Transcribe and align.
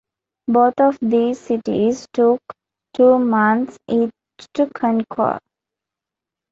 Both 0.47 0.73
of 0.79 0.97
these 0.99 1.39
cities 1.39 2.07
took 2.11 2.39
two 2.95 3.19
months 3.19 3.77
each 3.87 4.09
to 4.55 4.65
conquer. 4.73 5.37